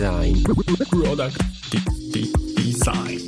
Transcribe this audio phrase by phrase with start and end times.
[0.00, 0.34] design.
[0.90, 1.38] Product
[2.56, 3.20] design.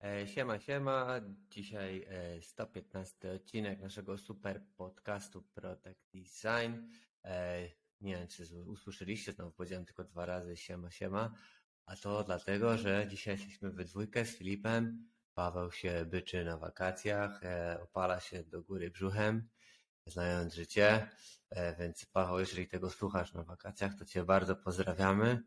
[0.00, 1.20] E, siema, siema.
[1.50, 2.06] Dzisiaj
[2.40, 6.72] 115 e, odcinek naszego super podcastu Product Design.
[7.24, 7.62] E,
[8.00, 11.34] nie wiem, czy usłyszeliście, znowu powiedziałem tylko dwa razy siema, siema.
[11.86, 15.08] A to dlatego, że dzisiaj jesteśmy we dwójkę z Filipem.
[15.34, 17.40] Paweł się byczy na wakacjach,
[17.82, 19.48] opala się do góry brzuchem,
[20.08, 21.08] znając życie.
[21.78, 25.42] Więc Paweł, jeżeli tego słuchasz na wakacjach, to Cię bardzo pozdrawiamy.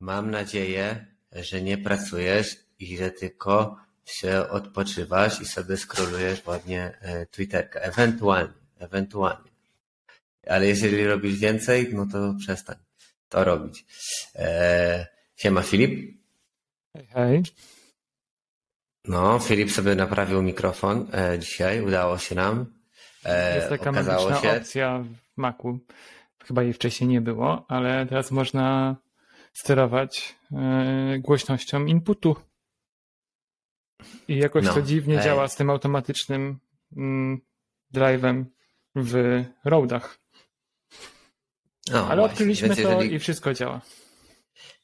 [0.00, 7.26] Mam nadzieję, że nie pracujesz i że tylko się odpoczywasz i sobie skrolujesz ładnie e,
[7.26, 7.82] Twitterkę.
[7.82, 9.50] Ewentualnie, ewentualnie.
[10.46, 12.76] Ale jeżeli robisz więcej, no to przestań
[13.28, 13.84] to robić.
[14.34, 15.06] Eee,
[15.36, 16.18] siema Filip.
[16.96, 17.42] Hej, hej.
[19.04, 22.81] No, Filip sobie naprawił mikrofon e, dzisiaj, udało się nam.
[23.24, 24.56] E, Jest taka magiczna się...
[24.56, 25.78] opcja w Macu.
[26.44, 28.96] Chyba jej wcześniej nie było, ale teraz można
[29.52, 32.36] sterować e, głośnością inputu.
[34.28, 35.24] I jakoś no, to dziwnie ej.
[35.24, 36.58] działa z tym automatycznym
[36.96, 37.40] mm,
[37.94, 38.44] drive'em
[38.96, 40.18] w roadach.
[41.90, 42.22] No, Ale właśnie.
[42.24, 43.14] odkryliśmy Więc to jeżeli...
[43.14, 43.80] i wszystko działa.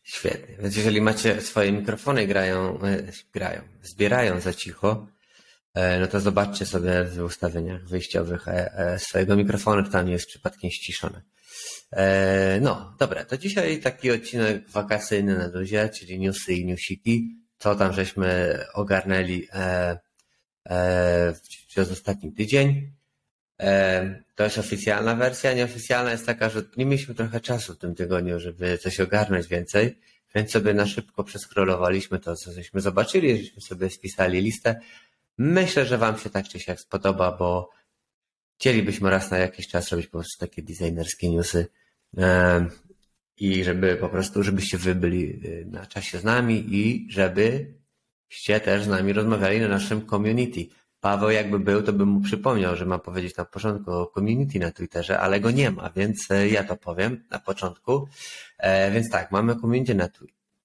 [0.03, 0.57] Świetnie.
[0.59, 5.07] Więc jeżeli macie swoje mikrofony grają, e, grają, zbierają za cicho,
[5.75, 8.47] no to zobaczcie sobie w ustawieniach wyjściowych
[8.99, 11.23] swojego mikrofonu, czy tam nie jest przypadkiem ściszone.
[12.61, 17.93] No, dobra, to dzisiaj taki odcinek wakacyjny na luzie, czyli newsy i newsiki co tam
[17.93, 19.99] żeśmy ogarnęli e,
[20.69, 21.35] e,
[21.69, 22.93] przez ostatni tydzień.
[23.61, 25.53] E, to jest oficjalna wersja.
[25.53, 29.99] Nieoficjalna jest taka, że nie mieliśmy trochę czasu w tym tygodniu, żeby coś ogarnąć więcej,
[30.35, 34.81] więc sobie na szybko przeskrolowaliśmy to, co żeśmy zobaczyli, żeśmy sobie spisali listę.
[35.39, 37.71] Myślę, że Wam się tak czy siak spodoba, bo
[38.59, 41.67] chcielibyśmy raz na jakiś czas robić po prostu takie designerskie newsy
[43.37, 48.85] i żeby po prostu, żebyście wy byli y, na czasie z nami i żebyście też
[48.85, 50.67] z nami rozmawiali na naszym community.
[51.01, 54.71] Paweł jakby był, to bym mu przypomniał, że ma powiedzieć na początku o community na
[54.71, 58.09] Twitterze, ale go nie ma, więc e, ja to powiem na początku.
[58.59, 60.09] E, więc tak, mamy community na,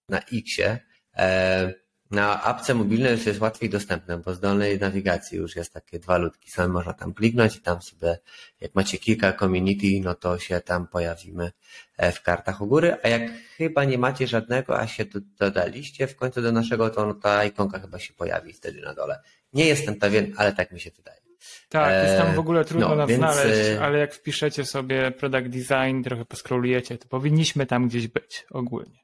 [0.10, 0.80] na Xie.
[1.16, 1.74] E,
[2.14, 6.18] na apce mobilnej już jest łatwiej dostępne, bo z dolnej nawigacji już jest takie dwa
[6.18, 6.52] ludki.
[6.52, 8.18] Sam można tam kliknąć i tam sobie,
[8.62, 11.52] jak macie kilka community, no to się tam pojawimy
[11.98, 12.98] e, w kartach u góry.
[13.04, 13.22] A jak
[13.58, 15.06] chyba nie macie żadnego, a się
[15.40, 19.22] dodaliście w końcu do naszego, to ta ikonka chyba się pojawi wtedy na dole.
[19.54, 21.24] Nie jestem pewien, ale tak mi się wydaje.
[21.70, 23.20] Tak, jest tam w ogóle trudno no, nas więc...
[23.20, 28.46] znaleźć, e, ale jak wpiszecie sobie product design, trochę poskrolujecie, to powinniśmy tam gdzieś być
[28.52, 29.03] ogólnie.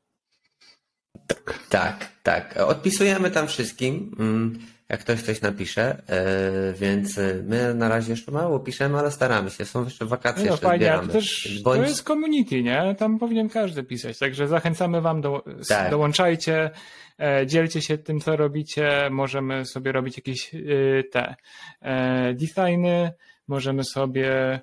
[1.29, 1.59] Tak.
[1.69, 2.57] tak, tak.
[2.57, 4.59] Odpisujemy tam wszystkim, mm,
[4.89, 9.49] jak ktoś coś napisze, e, więc e, my na razie jeszcze mało piszemy, ale staramy
[9.49, 9.65] się.
[9.65, 11.07] Są jeszcze wakacje, no, jeszcze fajnie, zbieramy.
[11.07, 11.81] To, też, Bądź...
[11.81, 12.95] to jest community, nie?
[12.97, 15.91] Tam powinien każdy pisać, także zachęcamy wam, do, tak.
[15.91, 16.71] dołączajcie,
[17.19, 20.51] e, dzielcie się tym, co robicie, możemy sobie robić jakieś
[21.11, 21.35] te
[22.33, 23.11] designy,
[23.47, 24.59] możemy sobie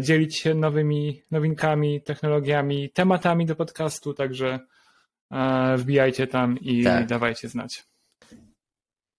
[0.00, 4.58] dzielić się nowymi nowinkami, technologiami, tematami do podcastu, także
[5.76, 7.06] Wbijajcie tam i tak.
[7.06, 7.84] dawajcie znać.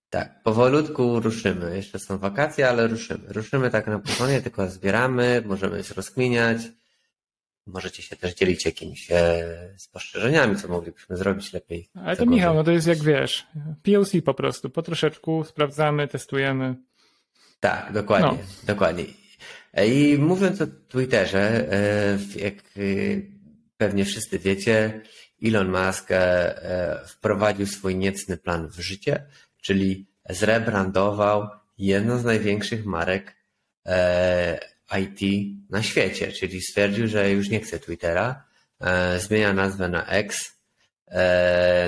[0.10, 1.76] Tak, powolutku ruszymy.
[1.76, 3.24] Jeszcze są wakacje, ale ruszymy.
[3.28, 6.58] Ruszymy tak na porządnie, tylko zbieramy, możemy się rozkminiać.
[7.68, 11.90] Możecie się też dzielić jakimiś e, spostrzeżeniami, co moglibyśmy zrobić lepiej.
[11.94, 13.48] Ale to Michał, no to jest jak wiesz,
[13.84, 14.70] POC po prostu.
[14.70, 16.76] Po troszeczku sprawdzamy, testujemy.
[17.60, 18.38] Tak, dokładnie, no.
[18.74, 19.06] dokładnie.
[19.86, 22.60] I mówiąc o Twitterze, e, jak e,
[23.78, 25.02] pewnie wszyscy wiecie,
[25.44, 29.26] Elon Musk e, e, wprowadził swój niecny plan w życie,
[29.62, 33.36] czyli zrebrandował jedną z największych marek
[33.86, 34.60] e,
[35.00, 38.46] IT na świecie, czyli stwierdził, że już nie chce Twittera,
[39.18, 40.52] zmienia nazwę na X,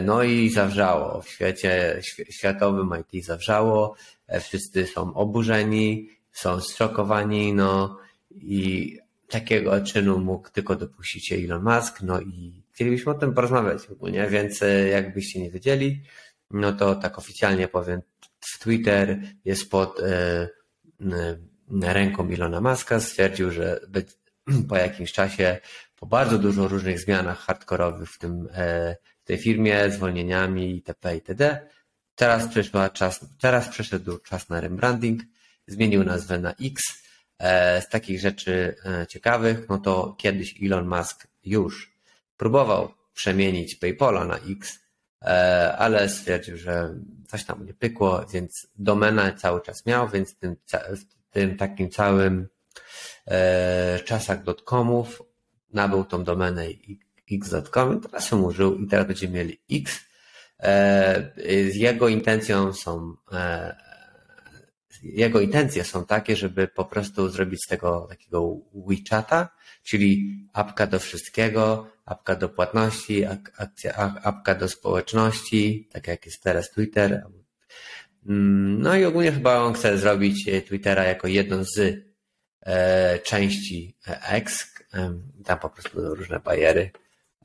[0.02, 1.22] no i zawrzało.
[1.22, 3.96] W świecie światowym IT zawrzało,
[4.42, 7.98] wszyscy są oburzeni, są zszokowani, no
[8.32, 8.98] i
[9.30, 14.27] takiego czynu mógł tylko dopuścić się Elon Musk, no i chcielibyśmy o tym porozmawiać ogólnie,
[14.27, 16.01] więc e, jakbyście nie wiedzieli,
[16.51, 18.01] no to tak oficjalnie powiem,
[18.60, 20.50] Twitter jest pod e,
[21.81, 23.80] ręką Ilona Maska, stwierdził, że
[24.69, 25.60] po jakimś czasie,
[25.95, 31.16] po bardzo dużo różnych zmianach hardkorowych w tym e, w tej firmie, zwolnieniami itp.
[31.16, 31.68] itd.
[32.16, 32.50] Teraz
[32.94, 35.22] czas, teraz przyszedł czas na rebranding,
[35.68, 36.83] zmienił nazwę na X.
[37.81, 38.75] Z takich rzeczy
[39.10, 41.94] ciekawych, no to kiedyś Elon Musk już
[42.38, 44.80] Próbował przemienić PayPala na X,
[45.22, 46.96] e, ale stwierdził, że
[47.28, 50.56] coś tam nie pykło, więc domenę cały czas miał, więc tym,
[51.32, 52.48] tym takim całym
[53.28, 55.22] e, czasach dotcomów
[55.74, 56.66] nabył tą domenę
[57.32, 60.00] x.com, teraz ją użył i teraz będziemy mieli x.
[60.60, 61.32] E,
[61.74, 63.16] jego intencją są
[65.06, 69.50] jego intencje są takie, żeby po prostu zrobić z tego takiego WeChata,
[69.86, 73.26] czyli apka do wszystkiego, apka do płatności,
[73.58, 77.26] akcja, apka do społeczności, tak jak jest teraz Twitter.
[78.28, 82.06] Mm, no i ogólnie chyba on chce zrobić Twittera jako jedną z
[82.62, 83.96] e, części
[84.30, 84.76] X.
[84.94, 86.92] E, tam po prostu będą różne bariery.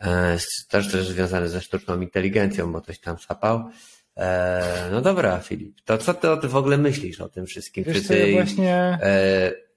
[0.00, 0.38] E,
[0.68, 3.70] też też związane ze sztuczną inteligencją, bo coś tam sapał.
[4.16, 7.84] E, no dobra, Filip, to co ty, w ogóle myślisz o tym wszystkim?
[7.84, 9.69] Wiesz, ty, ja właśnie, e...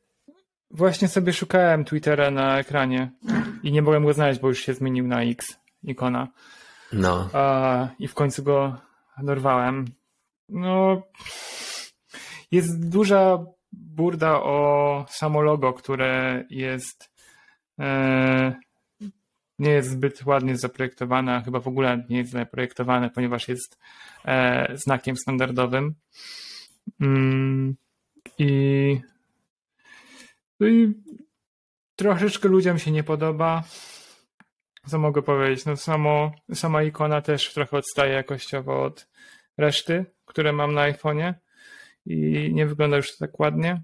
[0.74, 3.12] właśnie sobie szukałem Twittera na ekranie
[3.64, 6.28] i nie mogłem go znaleźć, bo już się zmienił na X ikona.
[6.94, 7.30] No.
[7.34, 8.78] A, I w końcu go
[9.24, 9.86] dorwałem.
[10.50, 11.02] No,
[12.52, 17.12] jest duża burda o samo logo, które jest
[17.80, 18.54] e,
[19.60, 23.80] nie jest zbyt ładnie zaprojektowane, a chyba w ogóle nie jest zaprojektowane, ponieważ jest
[24.26, 25.96] e, znakiem standardowym.
[27.02, 27.76] Mm,
[28.38, 29.02] i,
[30.60, 30.94] no i
[31.96, 33.64] troszeczkę ludziom się nie podoba.
[34.88, 35.66] Co mogę powiedzieć?
[35.66, 39.08] No samo, sama ikona też trochę odstaje jakościowo od
[39.58, 41.34] reszty, które mam na iPhone'ie
[42.06, 43.82] i nie wygląda już tak ładnie.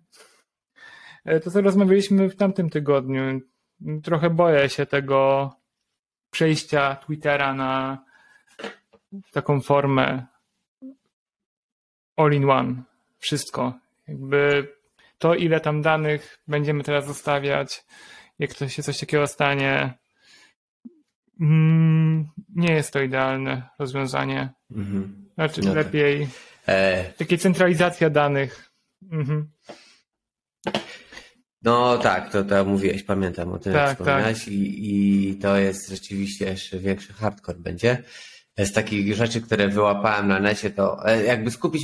[1.25, 3.41] E, to co rozmawialiśmy w tamtym tygodniu.
[4.03, 5.49] Trochę boję się tego
[6.31, 8.03] przejścia Twittera na
[9.31, 10.25] taką formę
[12.15, 12.83] all-in-one.
[13.17, 13.73] Wszystko.
[14.07, 14.67] Jakby
[15.19, 17.85] to, ile tam danych będziemy teraz zostawiać,
[18.39, 19.97] jak to się coś takiego stanie,
[21.41, 24.49] mm, nie jest to idealne rozwiązanie.
[24.71, 25.29] Mhm.
[25.33, 26.27] Znaczy, no lepiej.
[26.67, 27.03] E...
[27.03, 28.71] Takie centralizacja danych.
[29.11, 29.51] Mhm.
[31.61, 34.47] No tak, to, to mówiłeś, pamiętam o tym, tak, jak wspomniałeś tak.
[34.47, 38.03] i, i to jest rzeczywiście jeszcze większy hardcore będzie.
[38.57, 41.83] Z takich rzeczy, które wyłapałem na necie, to e, jakby skupić,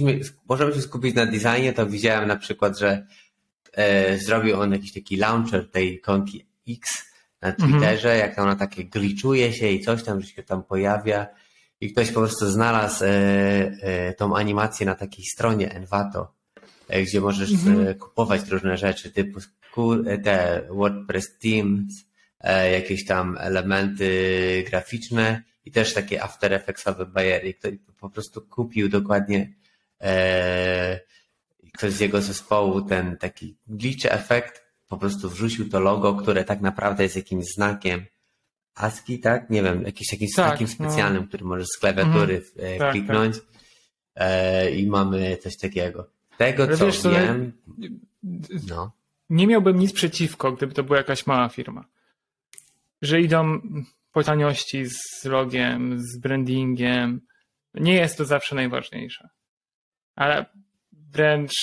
[0.49, 3.07] możemy się skupić na designie, to widziałem na przykład, że
[3.75, 7.05] e, zrobił on jakiś taki launcher tej ikonki X
[7.41, 7.71] na mhm.
[7.71, 8.29] Twitterze, mhm.
[8.29, 11.27] jak ona takie glitchuje się i coś tam, że się tam pojawia
[11.81, 16.33] i ktoś po prostu znalazł e, e, tą animację na takiej stronie Envato,
[16.87, 17.87] e, gdzie możesz mhm.
[17.87, 19.39] E, kupować różne rzeczy typu
[20.23, 22.05] te WordPress Themes,
[22.41, 27.53] e, jakieś tam elementy graficzne i też takie After Effectsowe bariery.
[27.53, 29.53] Ktoś po prostu kupił dokładnie
[30.01, 30.99] e,
[31.77, 36.61] ktoś z jego zespołu ten taki glitch efekt, po prostu wrzucił to logo, które tak
[36.61, 38.05] naprawdę jest jakimś znakiem
[38.75, 39.49] ASCII, tak?
[39.49, 40.67] Nie wiem, jakimś takim tak, no.
[40.67, 41.27] specjalnym, no.
[41.27, 43.35] który możesz z klawiatury mm, tak, kliknąć
[44.13, 44.73] tak.
[44.75, 46.07] i mamy coś takiego.
[46.37, 47.51] Tego, co wiesz, wiem...
[48.67, 48.91] No
[49.29, 51.85] nie miałbym nic przeciwko, gdyby to była jakaś mała firma.
[53.01, 53.61] Że idą
[54.11, 57.21] po taniości z logiem, z brandingiem.
[57.73, 59.29] Nie jest to zawsze najważniejsze.
[60.15, 60.45] Ale
[61.15, 61.53] wręcz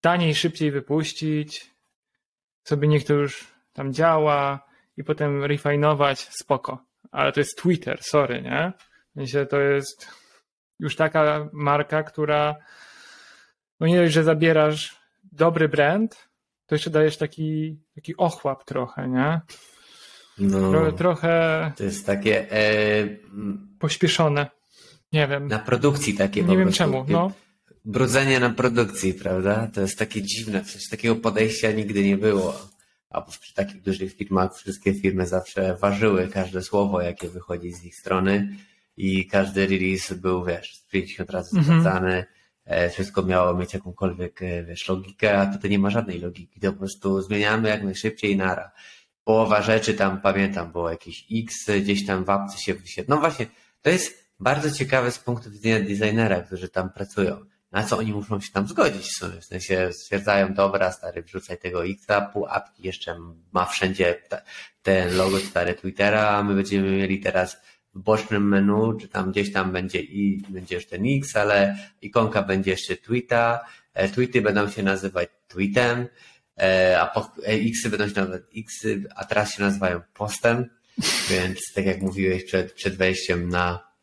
[0.00, 1.70] taniej, szybciej wypuścić,
[2.64, 6.84] sobie niech to już tam działa i potem refinować, spoko.
[7.12, 8.72] Ale to jest Twitter, sorry, nie?
[9.14, 10.08] Myślę, to jest
[10.80, 12.54] już taka marka, która
[13.80, 14.96] no nie dość, że zabierasz
[15.32, 16.28] dobry brand,
[16.66, 19.40] to jeszcze dajesz taki, taki ochłap trochę, nie?
[20.38, 21.72] No, trochę.
[21.76, 22.52] To jest takie.
[22.52, 22.62] E...
[23.78, 24.46] Pośpieszone.
[25.12, 25.48] Nie wiem.
[25.48, 26.42] Na produkcji takie.
[26.42, 27.04] Nie wiem czemu.
[27.08, 27.32] No.
[27.84, 29.70] Brudzenie na produkcji, prawda?
[29.74, 30.62] To jest takie dziwne.
[30.62, 32.68] Przecież takiego podejścia nigdy nie było.
[33.10, 37.96] A przy takich dużych firmach wszystkie firmy zawsze ważyły każde słowo, jakie wychodzi z ich
[37.96, 38.56] strony
[38.96, 41.80] i każdy release był, wiesz, 50 razy mhm.
[41.80, 42.12] sprawdzany.
[42.12, 46.20] Mm -hmm E, wszystko miało mieć jakąkolwiek, e, wiesz, logikę, a tutaj nie ma żadnej
[46.20, 46.60] logiki.
[46.60, 48.70] To po prostu zmieniamy jak najszybciej nara.
[49.24, 53.14] Połowa rzeczy tam, pamiętam, było jakieś X, gdzieś tam w apce się wyświetla.
[53.14, 53.46] No właśnie,
[53.82, 57.40] to jest bardzo ciekawe z punktu widzenia designera, którzy tam pracują.
[57.74, 62.20] Na co oni muszą się tam zgodzić w sensie stwierdzają, dobra, stary, wrzucaj tego X-a,
[62.20, 63.16] pół apki jeszcze
[63.52, 64.22] ma wszędzie
[64.82, 67.56] ten logo stary Twittera, a my będziemy mieli teraz
[67.94, 72.42] w bocznym menu, czy tam gdzieś tam będzie i będzie już ten X, ale ikonka
[72.42, 73.64] będzie jeszcze tweeta,
[73.94, 76.06] e, tweety będą się nazywać tweetem,
[76.58, 80.70] e, a e, Xy będą się nazywać Xy, a teraz się nazywają postem,
[81.30, 83.93] więc tak jak mówiłeś przed, przed wejściem na,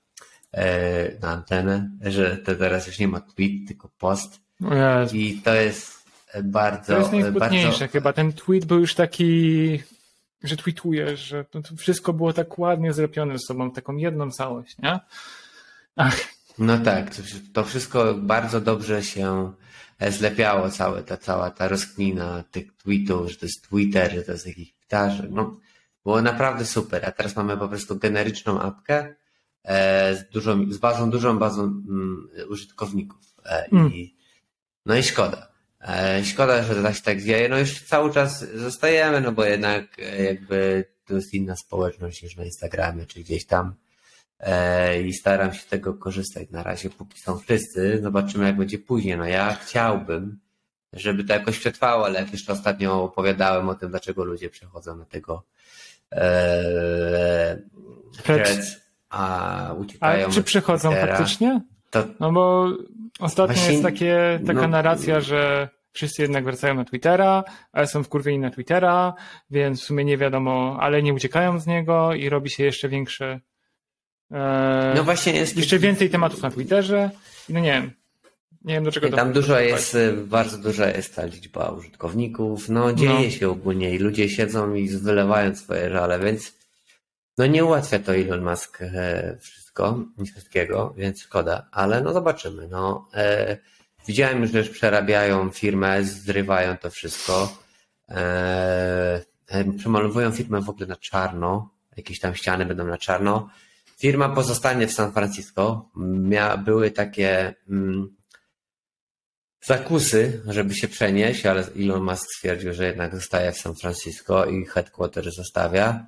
[1.22, 4.42] na antenę, że to teraz już nie ma tweet, tylko post.
[5.14, 6.06] I to jest
[6.44, 6.94] bardzo.
[6.94, 7.88] To jest najsmutniejsze bardzo...
[7.88, 8.14] chyba.
[8.14, 9.80] Ten tweet był już taki
[10.44, 15.00] że tweetujesz, że to, wszystko było tak ładnie zrobione ze sobą, taką jedną całość, nie?
[15.96, 16.18] Ach.
[16.58, 17.12] No tak,
[17.54, 19.54] to, wszystko bardzo dobrze się
[20.00, 24.32] e, zlepiało, całe, ta cała ta rozkmina tych tweetów, że to jest Twitter, że to
[24.32, 25.28] jest jakiś ptarzy.
[25.32, 25.58] No,
[26.04, 27.06] Było naprawdę super.
[27.06, 29.16] A teraz mamy po prostu generyczną apkę e,
[29.66, 33.36] z, dużą, z bazą, dużą bazą mm, użytkowników.
[33.46, 33.94] E, mm.
[33.94, 34.16] i,
[34.86, 35.52] no i szkoda.
[35.82, 37.50] E, szkoda, że to tak się tak dzieje.
[37.50, 42.36] No już cały czas zostajemy, no bo jednak e, jakby to jest inna społeczność niż
[42.36, 43.76] na Instagramie czy gdzieś tam.
[44.40, 48.00] E, I staram się tego korzystać na razie, póki są wszyscy.
[48.04, 49.18] Zobaczymy, jak będzie później.
[49.18, 50.40] No ja chciałbym,
[50.94, 55.06] żeby to jakoś przetrwało, ale jak jeszcze ostatnio opowiadałem o tym, dlaczego ludzie przechodzą na
[55.06, 55.44] tego
[56.12, 57.62] e,
[58.24, 58.81] threads,
[59.12, 60.24] a uciekają.
[60.26, 61.62] Ale czy przechodzą Twittera, faktycznie?
[61.90, 62.04] To...
[62.20, 62.68] No bo
[63.20, 63.72] ostatnio Właśnie...
[63.72, 64.68] jest takie, taka no...
[64.68, 69.14] narracja, że wszyscy jednak wracają na Twittera, ale są wkurwieni na Twittera,
[69.50, 73.40] więc w sumie nie wiadomo, ale nie uciekają z niego i robi się jeszcze większe
[74.32, 77.10] e, no właśnie jest jeszcze więcej tematów na Twitterze.
[77.50, 77.92] No nie wiem.
[78.66, 82.70] Nie wiem do czego I Tam dużo jest, bardzo duża jest ta liczba użytkowników.
[82.70, 83.30] No dzieje no.
[83.30, 86.61] się ogólnie i ludzie siedzą i wylewają swoje żale, więc
[87.42, 92.68] no nie ułatwia to Elon Musk e, wszystko, wszystkiego, więc szkoda, ale no zobaczymy.
[92.68, 93.58] No, e,
[94.08, 97.58] widziałem już, że przerabiają firmę, zrywają to wszystko.
[98.10, 103.50] E, e, przemalowują firmę w ogóle na czarno, jakieś tam ściany będą na czarno.
[104.00, 105.90] Firma pozostanie w San Francisco.
[105.96, 108.16] Mia, były takie mm,
[109.62, 114.66] zakusy, żeby się przenieść, ale Elon Musk stwierdził, że jednak zostaje w San Francisco i
[114.66, 116.06] headquarter zostawia.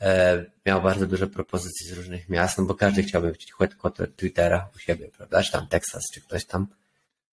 [0.00, 4.70] E, miał bardzo dużo propozycji z różnych miast, no bo każdy chciałby mieć headquarter Twittera
[4.76, 5.42] u siebie, prawda?
[5.42, 6.66] Czy tam Texas, czy ktoś tam.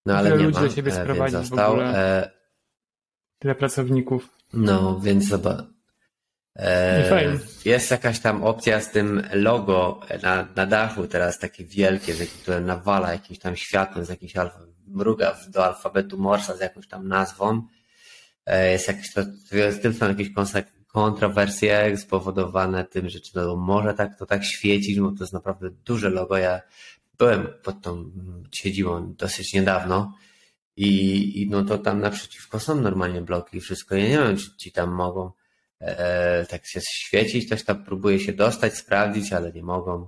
[0.06, 1.82] No ale Tyle nie ma, do siebie e, sprowadzić został.
[1.82, 2.32] E,
[3.40, 4.30] Tyle pracowników.
[4.54, 5.66] No, więc zobacz.
[6.56, 12.62] E, jest jakaś tam opcja z tym logo na, na dachu teraz takie wielkie, które
[12.62, 17.68] nawala jakimś tam światłem z jakimś alfa, mruga do alfabetu Morsa z jakąś tam nazwą.
[18.46, 20.30] E, jest jakieś to, z tym są jakieś
[20.94, 25.70] kontrowersje spowodowane tym, że czy to może tak to tak świecić, bo to jest naprawdę
[25.86, 26.38] duże logo.
[26.38, 26.62] Ja
[27.18, 28.12] byłem pod tą
[28.52, 30.14] siedzibą dosyć niedawno
[30.76, 33.96] i, i no to tam naprzeciwko są normalnie bloki i wszystko.
[33.96, 35.32] Ja nie wiem, czy ci tam mogą
[35.80, 40.08] e, tak się świecić, ktoś tam próbuje się dostać, sprawdzić, ale nie mogą.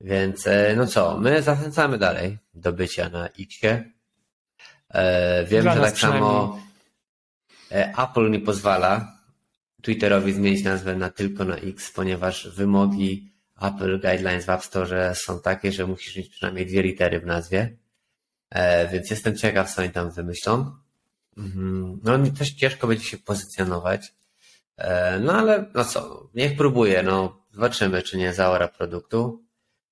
[0.00, 3.92] Więc e, no co, my zachęcamy dalej do bycia na Xie.
[4.88, 6.58] E, wiem, Dla że tak samo
[7.72, 9.17] e, Apple nie pozwala
[9.82, 13.32] Twitterowi zmienić nazwę na tylko na X, ponieważ wymogi
[13.62, 17.76] Apple Guidelines w App Store są takie, że musisz mieć przynajmniej dwie litery w nazwie.
[18.92, 20.72] Więc jestem ciekaw, co oni tam wymyślą.
[21.36, 22.00] Mhm.
[22.04, 24.12] No też ciężko będzie się pozycjonować.
[25.20, 29.48] No ale no co, niech próbuje, no zobaczymy, czy nie zaora produktu.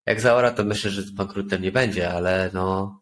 [0.06, 3.00] Jak Zaora, to myślę, że z bankrutem nie będzie, ale no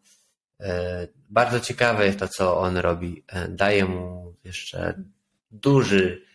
[0.59, 3.23] e, bardzo ciekawe jest to, co on robi.
[3.27, 5.03] E, daje mu jeszcze
[5.51, 6.34] duży, e,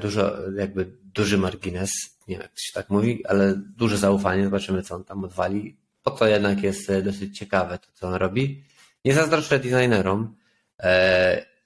[0.00, 1.90] dużo, jakby duży margines,
[2.28, 4.44] nie wiem jak się tak mówi, ale duże zaufanie.
[4.44, 5.76] Zobaczymy, co on tam odwali.
[6.02, 8.64] Po to jednak jest dosyć ciekawe to, co on robi.
[9.04, 10.36] Nie zazdroszczę designerom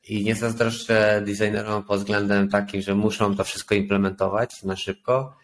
[0.08, 5.36] i nie zazdroszczę designerom pod względem takim, że muszą to wszystko implementować na szybko,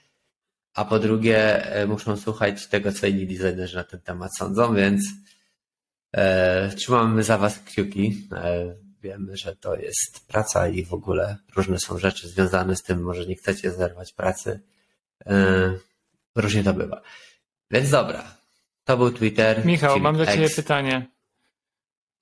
[0.75, 5.03] a po drugie e, muszą słuchać tego, co inni designerzy na ten temat sądzą, więc
[6.13, 8.29] e, trzymamy za Was kciuki.
[9.07, 13.27] Wiemy, że to jest praca i w ogóle różne są rzeczy związane z tym, może
[13.27, 14.61] nie chcecie zerwać pracy.
[15.27, 15.75] E,
[16.35, 17.03] różnie to bywa.
[17.71, 18.35] Więc dobra,
[18.85, 19.67] to był Twitter.
[19.67, 21.07] Michał, mam do Ciebie pytanie.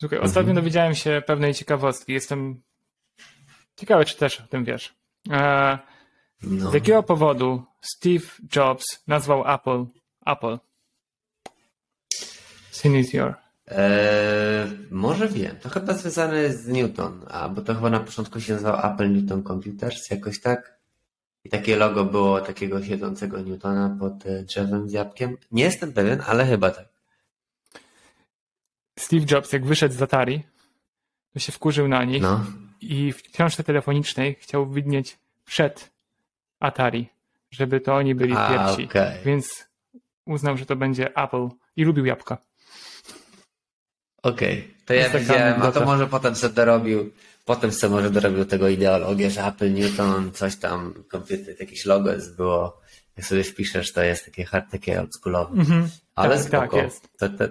[0.01, 0.57] Słuchaj, ostatnio mhm.
[0.57, 2.13] dowiedziałem się pewnej ciekawostki.
[2.13, 2.63] Jestem
[3.77, 4.95] ciekawy, czy też o tym wiesz.
[5.31, 5.79] E,
[6.43, 6.71] no.
[6.71, 8.27] Z jakiego powodu Steve
[8.57, 9.87] Jobs nazwał Apple
[10.27, 10.59] Apple?
[12.73, 13.44] Sinisior.
[13.67, 15.57] Eee, może wiem.
[15.57, 19.43] To chyba związane z Newton, a bo to chyba na początku się nazywał Apple Newton
[19.43, 20.75] Computers, jakoś tak.
[21.45, 25.37] I takie logo było takiego siedzącego Newtona pod e, drzewem z jabłkiem.
[25.51, 26.89] Nie jestem pewien, ale chyba tak.
[28.99, 30.43] Steve Jobs, jak wyszedł z Atari,
[31.33, 32.45] to się wkurzył na nich no.
[32.81, 35.91] i w książce telefonicznej chciał widnieć przed
[36.61, 37.09] Atari,
[37.51, 38.85] żeby to oni byli A, pierwsi.
[38.85, 39.19] Okay.
[39.25, 39.69] Więc
[40.27, 42.39] uznał, że to będzie Apple i lubił jabłka.
[44.25, 44.75] Okej, okay.
[44.87, 47.11] to ja widziałem, a to może potem sobie dorobił,
[47.45, 52.37] potem sobie może dorobił tego ideologię, że Apple Newton, coś tam, komputer, jakieś logo jest,
[52.37, 52.81] było,
[53.17, 55.53] jak sobie wpiszesz, to jest takie hard, takie oldschoolowe.
[55.53, 55.89] Mm -hmm.
[56.15, 56.77] Ale tak, spoko.
[56.77, 57.09] Tak jest.
[57.19, 57.45] To, to,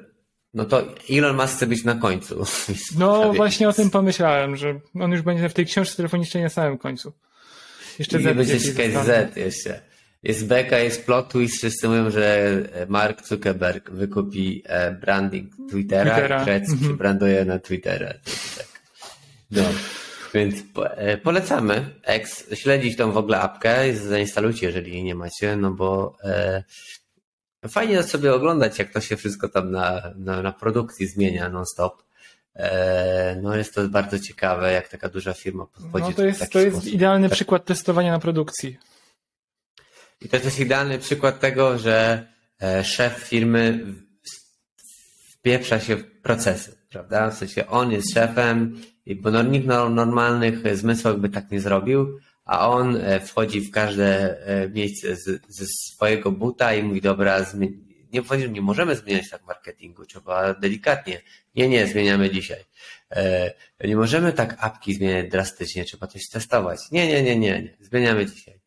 [0.54, 2.46] no to Elon Musk chce być na końcu.
[3.00, 6.78] No właśnie o tym pomyślałem, że on już będzie w tej książce telefonicznej na samym
[6.78, 7.14] końcu.
[8.00, 9.93] Jeszcze Z będzie Z jeszcze.
[10.24, 12.52] Jest beka, jest plot twist, wszyscy mówią, że
[12.88, 16.44] Mark Zuckerberg wykupi e, branding Twittera, Twittera.
[16.44, 16.98] Krecki mm -hmm.
[16.98, 18.14] branduje na Twittera.
[19.52, 19.64] No.
[20.34, 25.72] Więc e, polecamy X, śledzić tą w ogóle apkę, zainstalujcie, jeżeli jej nie macie, no
[25.72, 26.64] bo e,
[27.70, 32.04] fajnie sobie oglądać, jak to się wszystko tam na, na, na produkcji zmienia non-stop.
[32.56, 36.06] E, no jest to bardzo ciekawe, jak taka duża firma podchodzi.
[36.06, 37.36] No to jest, to jest idealny tak.
[37.36, 38.78] przykład testowania na produkcji.
[40.24, 42.28] I to jest idealny przykład tego, że
[42.62, 43.86] e, szef firmy
[45.32, 47.30] wpieprza się w procesy, prawda?
[47.30, 48.82] W sensie on jest szefem,
[49.16, 54.38] bo nikt normalnych zmysłów by tak nie zrobił, a on e, wchodzi w każde
[54.74, 55.16] miejsce
[55.48, 61.22] ze swojego buta i mówi, dobra, nie, nie możemy zmieniać tak marketingu, trzeba delikatnie.
[61.56, 62.64] Nie, nie, zmieniamy dzisiaj.
[63.12, 63.54] E,
[63.84, 66.80] nie możemy tak apki zmieniać drastycznie, trzeba coś testować.
[66.92, 67.78] Nie, nie, nie, nie, nie.
[67.80, 68.63] zmieniamy dzisiaj.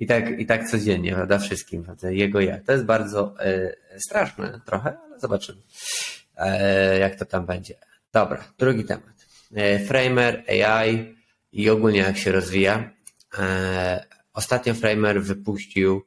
[0.00, 2.60] I tak, i tak codziennie, prawda, wszystkim, prawda, jego ja.
[2.66, 3.74] To jest bardzo e,
[4.06, 5.62] straszne trochę, ale zobaczymy,
[6.36, 7.74] e, jak to tam będzie.
[8.12, 9.26] Dobra, drugi temat.
[9.54, 11.16] E, Framer, AI
[11.52, 12.90] i ogólnie jak się rozwija.
[14.32, 16.02] Ostatnio Framer wypuścił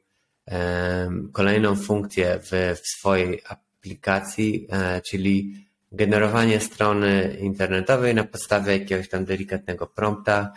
[1.32, 4.68] kolejną funkcję w, w swojej aplikacji,
[5.10, 10.52] czyli generowanie strony internetowej na podstawie jakiegoś tam delikatnego prompta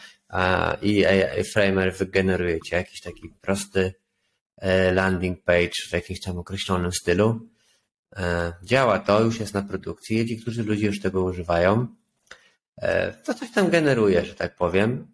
[0.81, 1.05] i
[1.53, 3.93] Framer wygeneruje ci jakiś taki prosty
[4.57, 7.39] e, landing page w jakimś tam określonym stylu.
[8.15, 11.87] E, działa to, już jest na produkcji, niektórzy ludzie już tego używają.
[13.23, 15.07] To coś tam generuje, że tak powiem.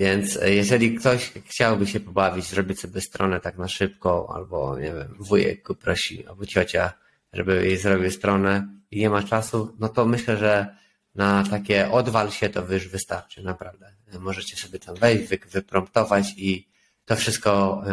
[0.00, 4.92] Więc e, jeżeli ktoś chciałby się pobawić, zrobić sobie stronę tak na szybko, albo nie
[4.92, 6.92] wiem, wujek prosi, albo ciocia,
[7.32, 10.76] żeby jej zrobił stronę i nie ma czasu, no to myślę, że
[11.14, 13.92] na takie odwal się to już wystarczy, naprawdę.
[14.20, 16.68] Możecie sobie tam wejść, wy, wypromptować i
[17.04, 17.84] to wszystko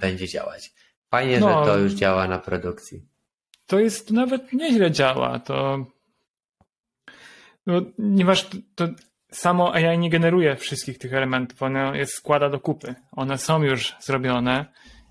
[0.00, 0.72] będzie działać.
[1.10, 3.02] Fajnie, no, że to już działa na produkcji.
[3.66, 5.38] To jest nawet nieźle działa.
[5.38, 5.86] To
[7.66, 8.88] no, ponieważ to
[9.30, 12.94] samo AI nie generuje wszystkich tych elementów, one je składa do kupy.
[13.12, 14.66] One są już zrobione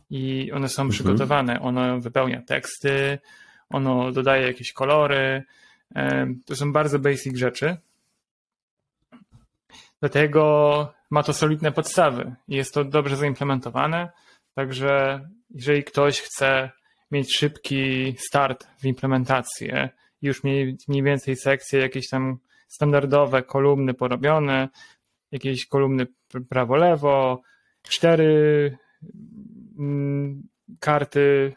[0.09, 0.89] i one są mhm.
[0.89, 1.61] przygotowane.
[1.61, 3.19] Ono wypełnia teksty,
[3.69, 5.43] ono dodaje jakieś kolory.
[6.45, 7.77] To są bardzo basic rzeczy.
[9.99, 14.09] Dlatego ma to solidne podstawy i jest to dobrze zaimplementowane.
[14.55, 16.71] Także jeżeli ktoś chce
[17.11, 19.89] mieć szybki start w implementację,
[20.21, 24.69] już mieć mniej więcej sekcje jakieś tam standardowe kolumny porobione,
[25.31, 26.07] jakieś kolumny
[26.49, 27.41] prawo-lewo,
[27.83, 28.77] cztery
[29.79, 30.47] mm,
[30.79, 31.55] karty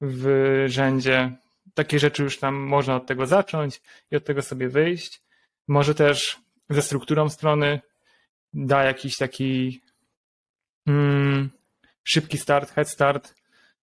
[0.00, 1.32] w rzędzie.
[1.78, 5.22] Takie rzeczy już tam można od tego zacząć i od tego sobie wyjść.
[5.68, 6.38] Może też
[6.70, 7.80] ze strukturą strony
[8.52, 9.80] da jakiś taki
[10.86, 11.50] mm,
[12.04, 13.34] szybki start, head start,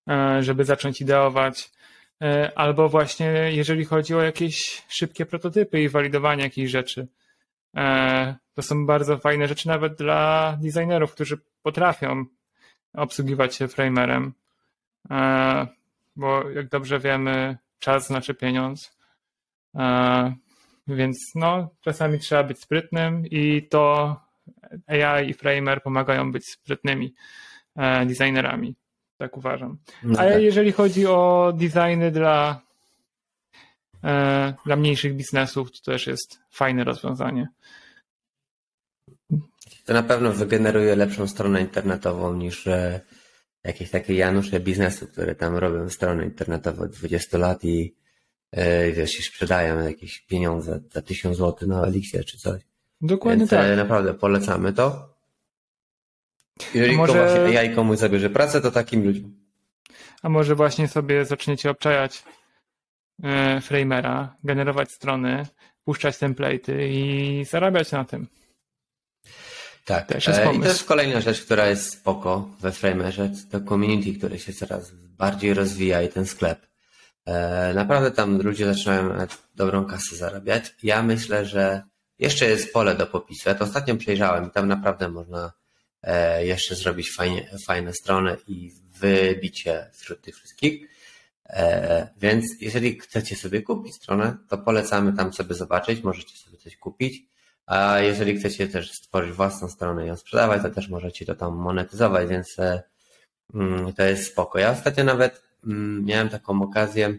[0.10, 1.72] e, żeby zacząć ideować.
[2.22, 7.08] E, albo właśnie jeżeli chodzi o jakieś szybkie prototypy i walidowanie jakichś rzeczy.
[7.76, 12.26] E, to są bardzo fajne rzeczy nawet dla designerów, którzy potrafią
[12.94, 14.34] obsługiwać się framerem,
[16.16, 18.98] bo jak dobrze wiemy, czas znaczy pieniądz.
[20.88, 24.16] Więc no, czasami trzeba być sprytnym i to
[24.88, 27.14] AI i framer pomagają być sprytnymi
[28.06, 28.76] designerami.
[29.18, 29.78] Tak uważam.
[30.04, 30.42] No A tak.
[30.42, 32.62] jeżeli chodzi o designy dla,
[34.04, 37.48] e, dla mniejszych biznesów, to też jest fajne rozwiązanie.
[39.86, 43.02] To na pewno wygeneruje lepszą stronę internetową niż e,
[43.66, 47.96] jakieś takie Janusze biznesu, które tam robią stronę internetową od 20 lat i
[48.52, 52.62] e, wiesz, i sprzedają jakieś pieniądze za 1000 zł na Elixir czy coś.
[53.02, 53.78] Dokładnie Więc, e, tak.
[53.78, 55.16] Naprawdę polecamy to.
[56.74, 57.14] Jeżeli może...
[57.14, 59.46] właśnie AI komuś zabierze pracę, to takim ludziom.
[60.22, 62.24] A może właśnie sobie zaczniecie obczajać
[63.24, 65.46] e, framera, generować strony,
[65.86, 68.28] puszczać template'y i zarabiać na tym.
[69.86, 70.60] Tak, Też jest pomysł.
[70.60, 74.92] i to jest kolejna rzecz, która jest spoko we Framerze, to community, które się coraz
[74.92, 76.68] bardziej rozwija i ten sklep.
[77.26, 80.76] E, naprawdę tam ludzie zaczynają dobrą kasę zarabiać.
[80.84, 81.84] Ja myślę, że
[82.20, 83.50] jeszcze jest pole do popisu.
[83.50, 85.52] Ja to ostatnio przejrzałem i tam naprawdę można
[86.06, 90.90] E, jeszcze zrobić fajnie, fajne strony i wybić się wśród tych wszystkich.
[91.50, 96.78] E, więc jeżeli chcecie sobie kupić stronę, to polecamy tam sobie zobaczyć, możecie sobie coś
[96.78, 97.24] kupić.
[97.66, 101.56] A jeżeli chcecie też stworzyć własną stronę i ją sprzedawać, to też możecie to tam
[101.56, 102.84] monetyzować, więc e,
[103.54, 104.60] mm, to jest spoko.
[104.60, 107.18] Ja ostatnio nawet mm, miałem taką okazję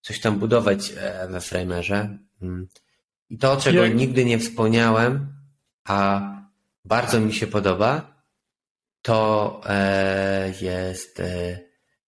[0.00, 0.92] coś tam budować
[1.28, 2.68] we Framerze mm.
[3.30, 5.26] i to, czego nigdy nie wspomniałem,
[5.84, 6.22] a
[6.84, 8.12] bardzo mi się podoba,
[9.02, 11.58] to e, jest e,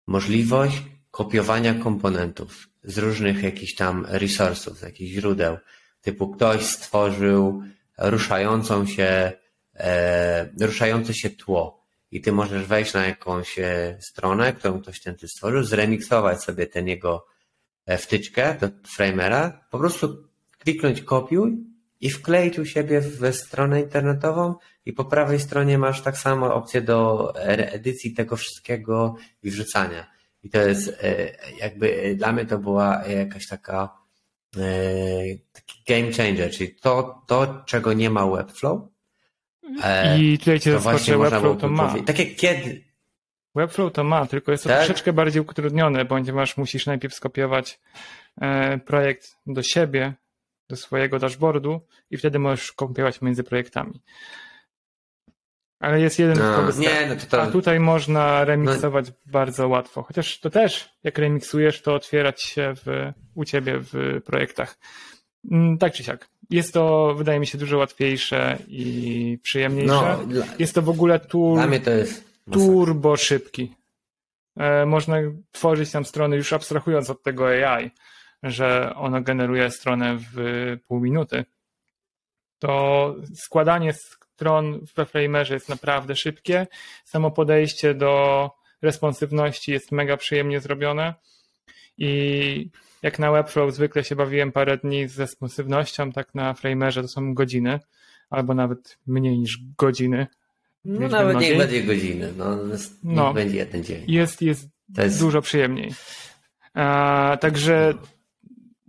[0.07, 5.57] możliwość kopiowania komponentów z różnych jakichś tam resursów, z jakichś źródeł.
[6.01, 7.63] Typu ktoś stworzył
[7.97, 9.31] ruszającą się,
[9.75, 15.15] e, ruszające się tło i ty możesz wejść na jakąś e, stronę, którą ktoś ten
[15.15, 17.25] ty stworzył, zremiksować sobie ten jego
[17.85, 20.27] e, wtyczkę do framera, po prostu
[20.59, 21.57] kliknąć kopiuj
[22.01, 24.55] i wkleić u siebie w stronę internetową
[24.85, 30.11] i po prawej stronie masz tak samo opcję do edycji tego wszystkiego i wrzucania.
[30.43, 34.06] I to jest e, jakby dla mnie to była jakaś taka
[35.87, 38.81] game changer, czyli to, to czego nie ma Webflow,
[39.83, 41.95] E, I tutaj cię zaskoczę, Webflow to ma.
[42.05, 42.83] Takie kiedy?
[43.55, 44.77] Webflow to ma, tylko jest to tak?
[44.77, 47.79] troszeczkę bardziej utrudnione, ponieważ musisz najpierw skopiować
[48.41, 50.13] e, projekt do siebie,
[50.69, 51.81] do swojego dashboardu
[52.11, 54.01] i wtedy możesz kopiować między projektami.
[55.79, 57.41] Ale jest jeden no, nie, no to to...
[57.41, 59.13] A tutaj można remiksować no.
[59.25, 60.03] bardzo łatwo.
[60.03, 64.77] Chociaż to też, jak remiksujesz, to otwierać się w, u ciebie w projektach.
[65.51, 66.29] Mm, tak czy siak.
[66.49, 70.17] Jest to, wydaje mi się, dużo łatwiejsze i przyjemniejsze.
[70.17, 71.19] No, dla, jest to w ogóle
[71.67, 73.75] mnie to jest turbo szybki.
[74.57, 75.17] E, można
[75.51, 77.91] tworzyć tam strony już abstrahując od tego AI,
[78.43, 81.45] że ono generuje stronę w pół minuty.
[82.59, 83.93] To składanie
[84.37, 86.67] stron we Framerze jest naprawdę szybkie.
[87.05, 91.13] Samo podejście do responsywności jest mega przyjemnie zrobione
[91.97, 92.69] i
[93.01, 97.33] jak na Webflow zwykle się bawiłem parę dni z responsywnością, tak na Framerze to są
[97.33, 97.79] godziny,
[98.29, 100.27] albo nawet mniej niż godziny.
[100.85, 102.57] No nawet niech będzie godziny, no,
[103.03, 104.03] no będzie jeden dzień.
[104.07, 105.19] Jest, jest, jest...
[105.19, 105.93] dużo przyjemniej.
[106.73, 107.93] A, także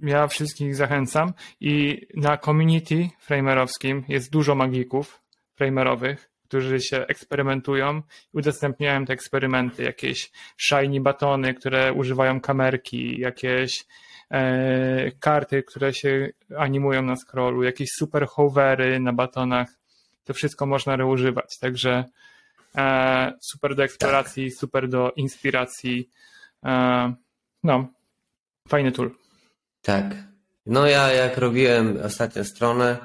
[0.02, 5.27] ja wszystkich zachęcam i na community framerowskim jest dużo magików
[5.58, 8.02] framerowych, którzy się eksperymentują
[8.34, 13.86] i udostępniają te eksperymenty, jakieś shiny batony, które używają kamerki, jakieś
[14.30, 19.68] e, karty, które się animują na scrollu, jakieś super hovery na batonach.
[20.24, 21.58] To wszystko można reużywać.
[21.60, 22.04] Także
[22.76, 24.58] e, super do eksploracji, tak.
[24.58, 26.10] super do inspiracji.
[26.64, 27.14] E,
[27.62, 27.86] no,
[28.68, 29.10] fajny tool.
[29.82, 30.04] Tak.
[30.66, 32.96] No ja jak robiłem ostatnią stronę,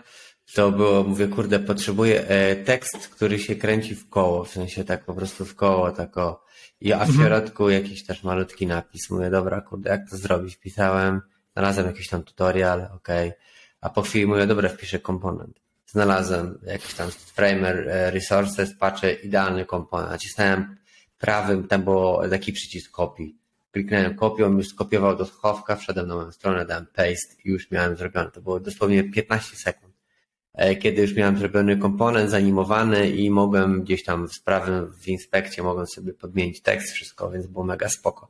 [0.53, 5.05] to było, mówię, kurde, potrzebuję e, tekst, który się kręci w koło, w sensie tak
[5.05, 6.43] po prostu w koło, tak o,
[6.81, 7.27] i, a w mhm.
[7.27, 9.09] środku jakiś też malutki napis.
[9.09, 10.55] Mówię, dobra, kurde, jak to zrobić?
[10.57, 11.21] Pisałem,
[11.53, 13.41] znalazłem jakiś tam tutorial, okej, okay.
[13.81, 15.59] a po chwili mówię, dobra, wpiszę komponent.
[15.85, 20.11] Znalazłem jakiś tam framer e, resources, patrzę, idealny komponent.
[20.11, 20.75] Nacisnąłem
[21.17, 23.35] prawym, tam było taki przycisk kopii.
[23.71, 27.95] Kliknąłem kopią, już skopiował do schowka, wszedłem na moją stronę, dałem paste i już miałem
[27.95, 28.31] zrobione.
[28.31, 29.92] To było dosłownie 15 sekund.
[30.53, 35.63] E, kiedy już miałem zrobiony komponent zanimowany i mogłem gdzieś tam w sprawy w inspekcie
[35.63, 38.29] mogłem sobie podmienić tekst, wszystko, więc było mega spoko.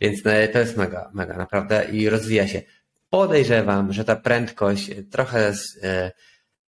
[0.00, 2.62] Więc e, to jest mega, mega naprawdę i rozwija się.
[3.10, 5.52] Podejrzewam, że ta prędkość trochę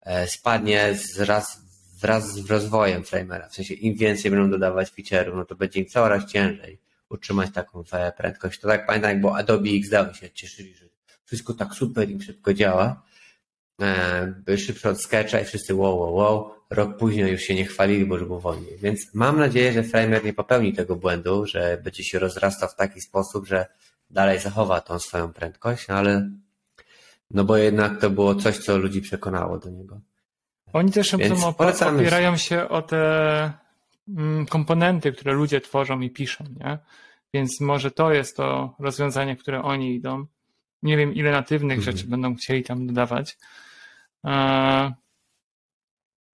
[0.03, 1.61] e, spadnie wraz,
[2.01, 3.49] wraz z rozwojem Framera.
[3.49, 7.83] W sensie im więcej będą dodawać feature'ów, no to będzie im coraz ciężej utrzymać taką
[8.17, 8.59] prędkość.
[8.59, 10.85] To tak pamiętam, jak było Adobe XD, się cieszyli, że
[11.25, 13.08] wszystko tak super im szybko działa
[14.45, 16.51] były szybsze od Sketcha i wszyscy wow, wow, wow.
[16.69, 18.77] Rok później już się nie chwalili, bo już było wolniej.
[18.77, 23.01] Więc mam nadzieję, że Framer nie popełni tego błędu, że będzie się rozrastał w taki
[23.01, 23.65] sposób, że
[24.09, 26.29] dalej zachowa tą swoją prędkość, no ale
[27.31, 29.99] no bo jednak to było coś, co ludzi przekonało do niego.
[30.73, 33.53] Oni też Więc opierają się o te
[34.07, 36.77] mm, komponenty, które ludzie tworzą i piszą, nie?
[37.33, 40.25] Więc może to jest to rozwiązanie, w które oni idą.
[40.83, 41.97] Nie wiem, ile natywnych mhm.
[41.97, 43.37] rzeczy będą chcieli tam dodawać,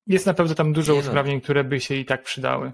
[0.08, 1.06] jest na pewno tam dużo nie no.
[1.06, 1.42] usprawnień, no.
[1.42, 2.72] które by się i tak przydały.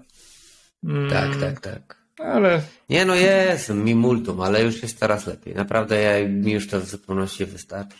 [0.84, 2.02] Mm, tak, tak, tak.
[2.18, 2.62] Ale...
[2.88, 5.54] Nie no jest, mi multum, ale już jest coraz lepiej.
[5.54, 7.98] Naprawdę ja, mi już to w zupełności wystarczy.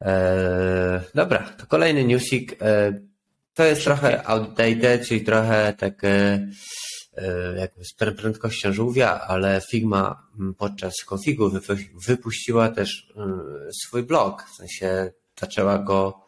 [0.00, 2.62] Eee, dobra, to kolejny newsik.
[2.62, 2.92] Eee,
[3.54, 6.48] to jest trochę outdated, czyli trochę tak e,
[7.56, 10.28] jakby z prędkością żółwia, ale Figma
[10.58, 11.50] podczas konfigu
[12.06, 13.12] wypuściła też
[13.84, 16.21] swój blog, w sensie zaczęła go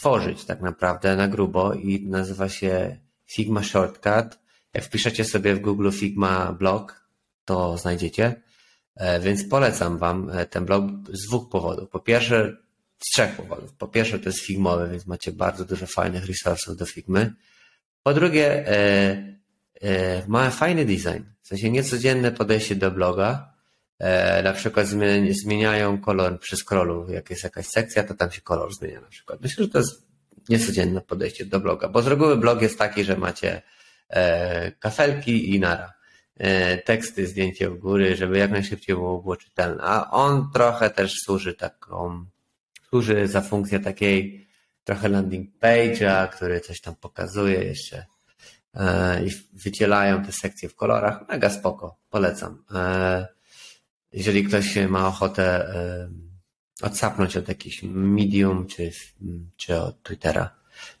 [0.00, 4.38] tworzyć tak naprawdę na grubo i nazywa się Figma Shortcut.
[4.74, 7.08] Jak wpiszecie sobie w Google Figma blog,
[7.44, 8.42] to znajdziecie.
[8.96, 11.88] E, więc polecam Wam e, ten blog z dwóch powodów.
[11.90, 12.56] Po pierwsze,
[12.98, 13.72] z trzech powodów.
[13.72, 17.34] Po pierwsze, to jest Figmowy, więc macie bardzo dużo fajnych resursów do Figmy.
[18.02, 21.22] Po drugie, e, ma fajny design.
[21.42, 23.49] W sensie niecodzienne podejście do bloga.
[24.00, 24.86] E, na przykład
[25.30, 29.40] zmieniają kolor przy scrollu, jak jest jakaś sekcja, to tam się kolor zmienia na przykład.
[29.40, 30.06] Myślę, że to jest
[30.48, 33.62] niecodzienne podejście do bloga, bo z reguły blog jest taki, że macie
[34.08, 35.92] e, kafelki i nara.
[36.36, 39.82] E, teksty, zdjęcie w góry, żeby jak najszybciej było, było czytelne.
[39.82, 42.24] A on trochę też służy taką
[42.88, 44.46] służy za funkcję takiej
[44.84, 48.06] trochę landing page'a, który coś tam pokazuje jeszcze
[49.26, 51.28] i wycielają te sekcje w kolorach.
[51.28, 52.64] Mega spoko, polecam.
[54.12, 56.08] E, jeżeli ktoś ma ochotę e,
[56.82, 58.90] odsapnąć od jakichś medium czy,
[59.56, 60.50] czy od Twittera,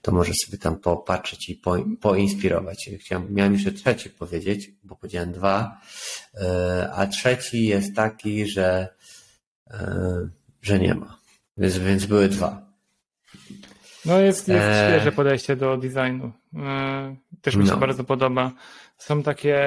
[0.02, 2.90] to może sobie tam popatrzeć i po, poinspirować.
[3.00, 5.80] Chciałem, miałem jeszcze trzeci powiedzieć, bo powiedziałem dwa,
[6.94, 8.88] a trzeci jest taki, że,
[10.62, 11.18] że nie ma.
[11.56, 12.70] Więc, więc były dwa.
[14.04, 14.88] No jest, jest e...
[14.88, 16.32] świeże podejście do designu.
[16.56, 17.76] E, też mi się no.
[17.76, 18.52] bardzo podoba.
[18.98, 19.58] Są takie,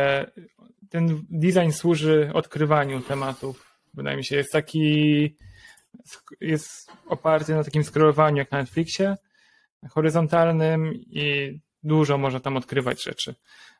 [0.94, 3.78] ten design służy odkrywaniu tematów.
[3.94, 5.38] Wydaje mi się, jest taki,
[6.42, 9.18] jest oparty na takim scrollowaniu jak na Netflixie,
[9.90, 13.36] horyzontalnym i dużo można tam odkrywać rzeczy.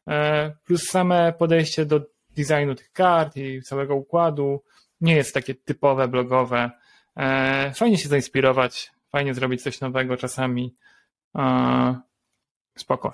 [0.08, 2.02] E, plus same podejście do
[2.36, 4.64] designu tych kart i całego układu
[5.02, 6.72] nie jest takie typowe, blogowe.
[7.18, 10.76] E, fajnie się zainspirować fajnie zrobić coś nowego czasami.
[12.78, 13.14] Spoko.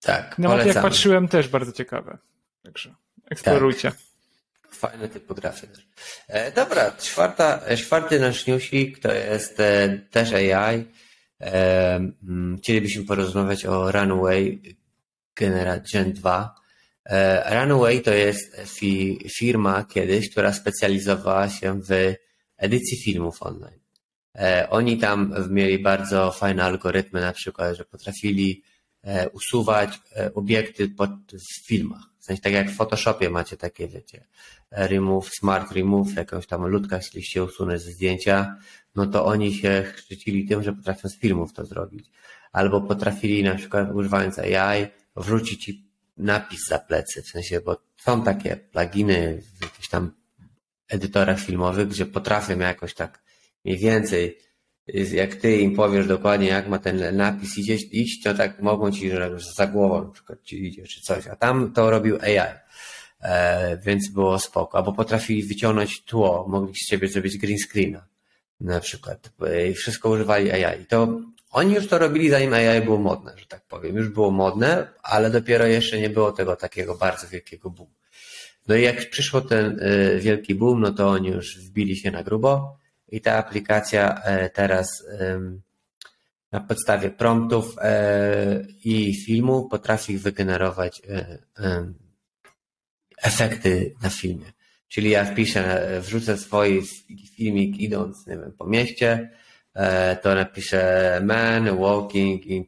[0.00, 0.38] Tak.
[0.38, 2.18] No jak patrzyłem też bardzo ciekawe.
[2.62, 2.94] Także
[3.30, 3.90] eksplorujcie.
[3.90, 4.00] Tak.
[4.70, 5.88] Fajne typografie też.
[6.28, 10.84] E, dobra, czwarta, e, czwarty nasz newsik to jest e, też AI.
[11.40, 14.62] E, mm, chcielibyśmy porozmawiać o Runway
[15.92, 16.54] Gen 2.
[17.04, 22.14] E, Runway to jest fi, firma kiedyś, która specjalizowała się w
[22.56, 23.80] edycji filmów online.
[24.34, 28.62] E, oni tam mieli bardzo fajne algorytmy, na przykład, że potrafili
[29.02, 30.00] e, usuwać
[30.34, 32.09] obiekty pod, w filmach.
[32.20, 34.26] W sensie tak jak w Photoshopie macie takie, wiecie,
[34.70, 38.56] remove, smart remove, jakąś tam ludka chcieliście usunąć ze zdjęcia,
[38.94, 42.10] no to oni się chrzcili tym, że potrafią z filmów to zrobić.
[42.52, 48.22] Albo potrafili na przykład używając AI wrócić ci napis za plecy, w sensie, bo są
[48.22, 50.12] takie pluginy w jakichś tam
[50.88, 53.22] edytorach filmowych, gdzie potrafią jakoś tak
[53.64, 54.38] mniej więcej
[55.12, 59.10] jak ty im powiesz dokładnie, jak ma ten napis iść, iść to tak mogą ci,
[59.10, 62.54] że za głową na przykład ci idzie, czy coś, a tam to robił AI.
[63.22, 64.78] E, więc było spoko.
[64.78, 68.06] Albo potrafili wyciągnąć tło, mogli z ciebie zrobić green screena
[68.60, 69.32] na przykład.
[69.70, 70.82] I wszystko używali AI.
[70.82, 73.96] I to oni już to robili zanim AI było modne, że tak powiem.
[73.96, 77.88] Już było modne, ale dopiero jeszcze nie było tego takiego bardzo wielkiego boom.
[78.68, 82.22] No i jak przyszło ten y, wielki boom, no to oni już wbili się na
[82.22, 82.79] grubo
[83.10, 85.04] i ta aplikacja e, teraz
[86.52, 91.38] na podstawie promptów e, i filmu potrafi wygenerować e,
[93.22, 94.52] efekty na filmie.
[94.88, 96.82] Czyli ja wpiszę, wrzucę swój
[97.36, 99.30] filmik idąc nie wiem, po mieście,
[100.22, 102.64] to napiszę man walking in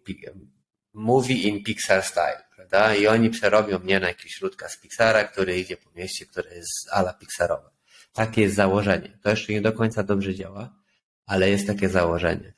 [0.93, 2.95] movie in Pixar style, prawda?
[2.95, 6.89] I oni przerobią mnie na jakiś ludka z Pixara, który idzie po mieście, które jest
[6.91, 7.72] ala Pixarowe.
[8.13, 9.19] Takie jest założenie.
[9.23, 10.71] To jeszcze nie do końca dobrze działa,
[11.27, 12.53] ale jest takie założenie.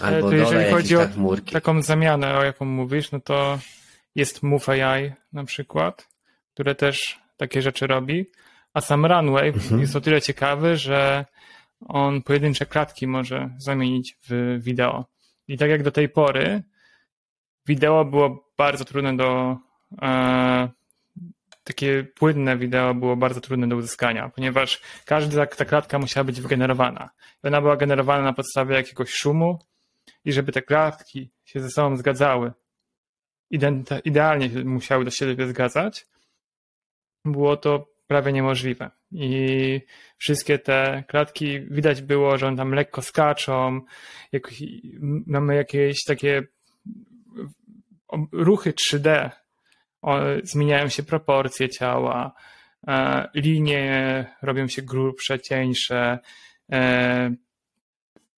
[0.00, 1.52] albo to jeżeli chodzi o chmurki.
[1.52, 3.58] taką zamianę, o jaką mówisz, no to
[4.14, 6.08] jest Move AI na przykład,
[6.54, 8.26] które też takie rzeczy robi,
[8.74, 9.80] a sam Runway mhm.
[9.80, 11.24] jest o tyle ciekawy, że
[11.86, 15.04] on pojedyncze klatki może zamienić w wideo.
[15.48, 16.62] I tak jak do tej pory,
[17.66, 19.56] wideo było bardzo trudne do
[20.02, 20.68] e,
[21.68, 27.10] takie płynne wideo było bardzo trudne do uzyskania, ponieważ każda ta klatka musiała być wygenerowana.
[27.42, 29.58] Ona była generowana na podstawie jakiegoś szumu
[30.24, 32.52] i żeby te klatki się ze sobą zgadzały,
[34.04, 36.06] idealnie musiały do siebie zgadzać,
[37.24, 38.90] było to prawie niemożliwe.
[39.12, 39.80] I
[40.16, 43.80] wszystkie te klatki widać było, że one tam lekko skaczą,
[45.26, 46.42] mamy jakieś takie
[48.32, 49.30] ruchy 3D
[50.42, 52.32] zmieniają się proporcje ciała,
[52.88, 56.18] e, linie robią się grubsze, cieńsze.
[56.72, 57.34] E,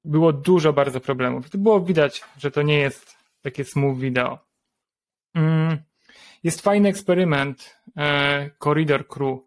[0.05, 1.51] było dużo bardzo problemów.
[1.51, 4.39] Było widać, że to nie jest takie smooth wideo.
[5.35, 5.79] Mm,
[6.43, 7.77] jest fajny eksperyment.
[7.97, 9.39] E, Corridor Crew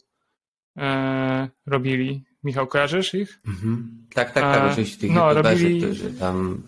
[1.65, 2.23] robili.
[2.43, 3.39] Michał, kojarzysz ich?
[3.47, 4.05] Mhm.
[4.13, 5.01] Tak, tak, tak, oczywiście.
[5.01, 6.67] Tych no, robili, którzy tam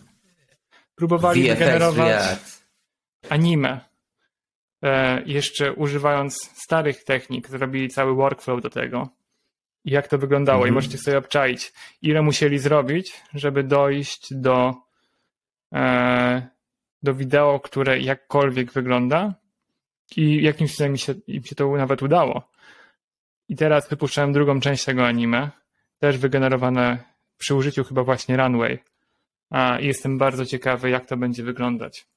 [0.95, 2.39] próbowali VFX, wygenerować
[3.29, 3.94] anime
[5.25, 9.09] jeszcze używając starych technik, zrobili cały workflow do tego.
[9.85, 10.73] Jak to wyglądało, mhm.
[10.73, 14.73] i możecie sobie obczaić, ile musieli zrobić, żeby dojść do,
[15.73, 16.47] e,
[17.03, 19.33] do wideo, które jakkolwiek wygląda,
[20.17, 22.49] i jakimś cudem mi się, im się to nawet udało.
[23.49, 25.49] I teraz wypuszczałem drugą część tego anime,
[25.99, 27.03] też wygenerowane
[27.37, 28.79] przy użyciu chyba właśnie Runway.
[29.49, 32.07] A jestem bardzo ciekawy, jak to będzie wyglądać.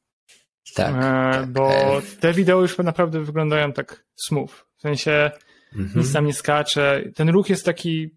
[0.74, 1.46] Tak, e, tak.
[1.46, 4.50] Bo e, te wideo już naprawdę wyglądają tak smooth.
[4.76, 5.30] W sensie
[5.76, 6.00] mhm.
[6.00, 7.02] nic tam nie skacze.
[7.14, 8.10] Ten ruch jest taki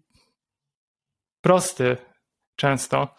[1.40, 1.96] prosty.
[2.56, 3.14] często.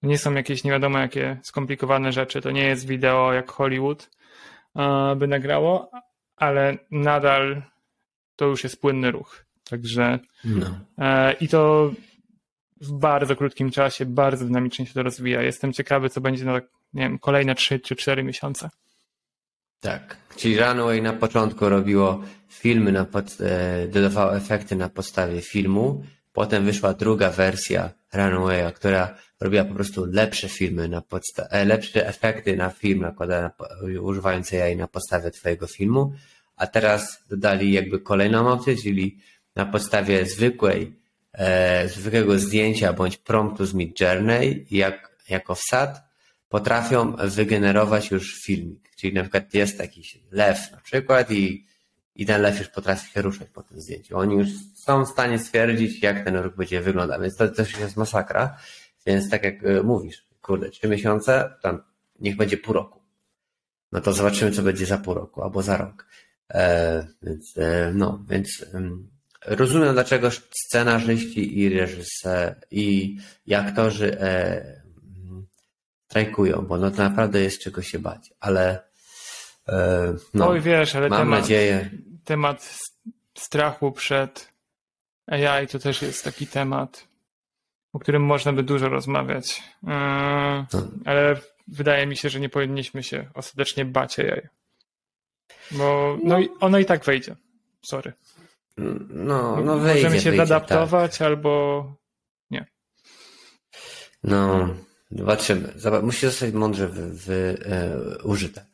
[0.00, 2.40] To nie są jakieś nie wiadomo jakie skomplikowane rzeczy.
[2.40, 4.10] To nie jest wideo jak Hollywood
[5.16, 5.90] by nagrało,
[6.36, 7.62] ale nadal
[8.36, 9.44] to już jest płynny ruch.
[9.70, 10.66] Także no.
[10.98, 11.92] E, i to
[12.80, 15.42] w bardzo krótkim czasie, bardzo dynamicznie się to rozwija.
[15.42, 16.60] Jestem ciekawy, co będzie na
[16.94, 18.70] nie wiem, kolejne 3 czy 4 miesiące.
[19.80, 20.16] Tak.
[20.36, 26.04] Czyli Runway na początku robiło filmy, na pod, e, dodawało efekty na podstawie filmu.
[26.32, 32.56] Potem wyszła druga wersja Runwaya, która robiła po prostu lepsze filmy na podstawie, lepsze efekty
[32.56, 33.50] na film, nakłada,
[34.00, 36.12] używając AI na podstawie twojego filmu.
[36.56, 39.18] A teraz dodali jakby kolejną opcję, czyli
[39.56, 40.96] na podstawie zwykłej,
[41.32, 46.02] e, zwykłego zdjęcia bądź promptu z Mid Journey, jak, jako wsad,
[46.54, 48.90] potrafią wygenerować już filmik.
[48.96, 51.66] Czyli na przykład jest jakiś lew na przykład i,
[52.14, 54.18] i ten lew już potrafi się ruszać po tym zdjęciu.
[54.18, 57.96] Oni już są w stanie stwierdzić, jak ten ruch będzie wyglądał, więc to też jest
[57.96, 58.56] masakra.
[59.06, 61.82] Więc tak jak e, mówisz, kurde, trzy miesiące, tam
[62.20, 63.00] niech będzie pół roku.
[63.92, 66.06] No to zobaczymy, co będzie za pół roku albo za rok.
[66.50, 68.66] E, więc e, no, więc
[69.46, 74.83] rozumiem, dlaczego scenarzyści i reżyser i, i aktorzy e,
[76.08, 78.82] strajkują, bo no to naprawdę jest czego się bać, ale
[79.68, 81.90] e, no, Oj, wiesz, ale mam temat, nadzieję.
[82.24, 82.78] Temat
[83.34, 84.52] strachu przed
[85.26, 87.08] AI to też jest taki temat,
[87.92, 89.62] o którym można by dużo rozmawiać.
[89.86, 90.88] E, no.
[91.04, 91.36] Ale
[91.68, 94.48] wydaje mi się, że nie powinniśmy się ostatecznie bać AI.
[95.70, 97.36] Bo no, no ono i tak wejdzie.
[97.82, 98.12] Sorry.
[98.76, 101.26] No, no wyjdzie, Możemy się wyjdzie, zaadaptować tak.
[101.26, 101.84] albo
[102.50, 102.66] nie.
[104.24, 104.68] No,
[105.14, 105.72] zobaczymy.
[106.02, 108.64] Musi zostać mądrze wy, wy, e, użyte.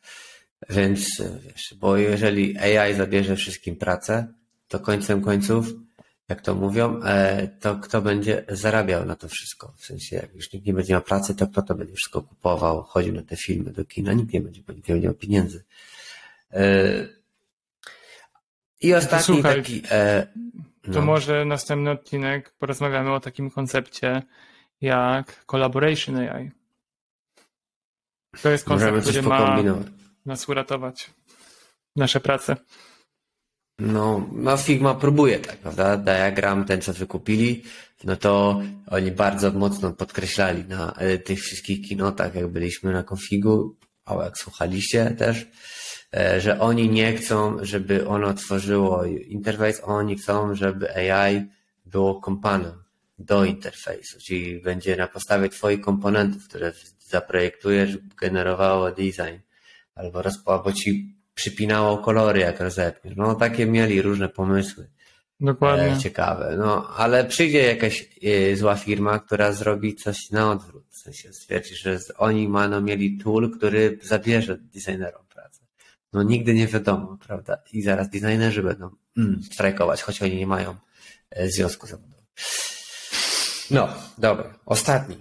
[0.70, 4.26] Więc wiesz, bo jeżeli AI zabierze wszystkim pracę,
[4.68, 5.66] to końcem końców,
[6.28, 9.72] jak to mówią, e, to kto będzie zarabiał na to wszystko?
[9.76, 12.82] W sensie, jak już nikt nie będzie miał pracy, to kto to będzie wszystko kupował,
[12.82, 14.12] chodził na te filmy do kina?
[14.12, 15.64] Nikt nie będzie, bo nikt nie będzie miał pieniędzy.
[16.52, 16.92] E,
[18.80, 19.82] i ostatni Słuchaj, taki.
[19.90, 20.26] E,
[20.86, 20.94] no.
[20.94, 24.22] To może następny odcinek porozmawiamy o takim koncepcie
[24.80, 26.50] jak Collaboration AI.
[28.42, 29.62] To jest koncept, który ma
[30.26, 31.10] nas uratować.
[31.96, 32.56] Nasze prace.
[33.78, 35.96] No, no Figma próbuje tak, prawda?
[35.96, 37.62] Diagram, ten co wykupili,
[38.04, 43.76] no to oni bardzo mocno podkreślali na e, tych wszystkich kinotach, jak byliśmy na konfigu,
[44.04, 45.46] a jak słuchaliście też,
[46.16, 51.42] E, że oni nie chcą, żeby ono tworzyło interfejs, oni chcą, żeby AI
[51.86, 52.84] było kompanem
[53.20, 59.38] do interfejsu, czyli będzie na podstawie Twoich komponentów, które zaprojektujesz, generowało design,
[59.94, 63.16] albo, albo Ci przypinało kolory, jak rozepniesz.
[63.16, 64.90] No takie mieli różne pomysły.
[65.40, 65.92] Dokładnie.
[65.92, 66.56] E, ciekawe.
[66.58, 70.84] No, ale przyjdzie jakaś e, zła firma, która zrobi coś na odwrót.
[70.90, 75.30] W sensie stwierdzi, że oni mają mieli tool, który zabierze designerom
[76.12, 77.58] no nigdy nie wiadomo, prawda?
[77.72, 80.76] I zaraz designerzy będą mm, strajkować, choć oni nie mają
[81.30, 82.22] e, związku zawodowego.
[83.70, 84.54] No, dobra.
[84.66, 85.16] Ostatni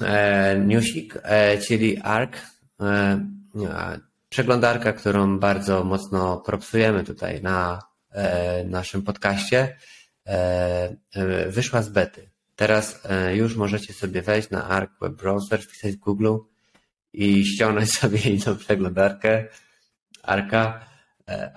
[0.00, 2.32] e, newsik, e, czyli ARC.
[2.80, 3.20] E,
[4.28, 9.76] przeglądarka, którą bardzo mocno propsujemy tutaj na e, naszym podcaście,
[10.26, 10.96] e,
[11.48, 12.30] wyszła z bety.
[12.56, 16.36] Teraz już możecie sobie wejść na ARC Web Browser, wpisać w Google
[17.12, 19.44] i ściągnąć sobie inną przeglądarkę
[20.26, 20.86] Arka,
[21.28, 21.52] e,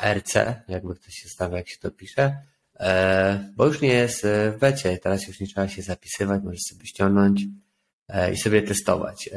[0.00, 0.34] ARC,
[0.68, 2.44] jakby ktoś się stawia, jak się to pisze, e,
[3.56, 7.42] bo już nie jest w becie, teraz już nie trzeba się zapisywać, możesz sobie ściągnąć
[8.08, 9.30] e, i sobie testować.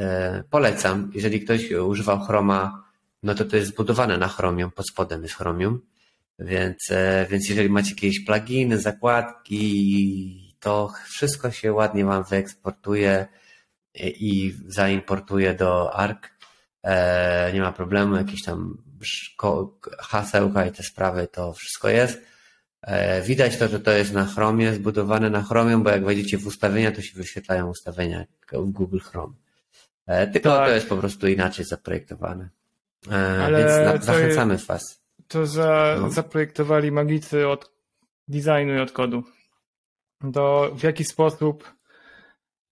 [0.50, 2.84] Polecam, jeżeli ktoś używał Chroma,
[3.23, 5.82] no to to jest zbudowane na Chromium, pod spodem jest Chromium,
[6.39, 6.78] więc,
[7.30, 13.28] więc jeżeli macie jakieś pluginy, zakładki, to wszystko się ładnie Wam wyeksportuje
[14.04, 16.19] i zaimportuje do ARC
[16.88, 18.78] E, nie ma problemu, jakieś tam
[20.00, 22.21] hasełka i te sprawy, to wszystko jest.
[22.82, 26.48] E, widać to, że to jest na Chromie, zbudowane na Chromie, bo jak wejdziecie w
[26.48, 29.34] ustawienia, to się wyświetlają ustawienia w Google Chrome.
[30.08, 30.67] E, tylko tak.
[30.67, 32.50] to jest po prostu inaczej zaprojektowane.
[33.46, 35.02] Ale Więc zachęcamy jest, Was.
[35.28, 36.10] To za, no.
[36.10, 37.71] zaprojektowali magicy od
[38.28, 39.23] designu i od kodu.
[40.34, 41.73] To w jaki sposób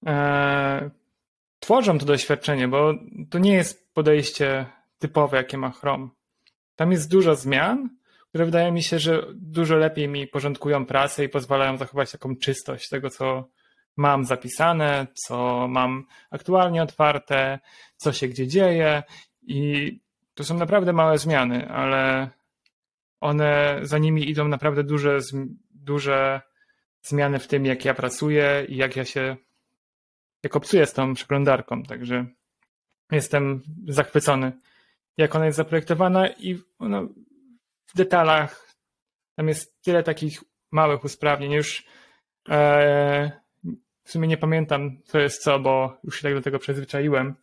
[0.06, 0.90] e,
[1.60, 2.94] tworzą to doświadczenie, bo
[3.30, 4.66] to nie jest podejście
[5.00, 6.08] typowe, jakie ma Chrome.
[6.76, 7.90] Tam jest dużo zmian,
[8.36, 12.90] które wydaje mi się, że dużo lepiej mi porządkują pracę i pozwalają zachować taką czystość
[12.90, 13.50] tego, co
[13.98, 17.60] mam zapisane, co mam aktualnie otwarte,
[17.98, 19.04] co się gdzie dzieje.
[19.42, 19.92] I
[20.34, 22.30] to są naprawdę małe zmiany, ale
[23.20, 25.20] one za nimi idą naprawdę duże,
[25.72, 26.42] duże
[27.02, 29.36] zmiany w tym, jak ja pracuję i jak ja się
[30.44, 32.26] jak obcuję z tą przeglądarką, także
[33.12, 34.52] jestem zachwycony,
[35.18, 37.10] jak ona jest zaprojektowana i no,
[37.88, 38.76] w detalach
[39.36, 41.52] tam jest tyle takich małych usprawnień.
[41.52, 41.86] Już
[42.50, 43.42] e,
[44.04, 47.36] w sumie nie pamiętam, co jest co, bo już się tak do tego przyzwyczaiłem.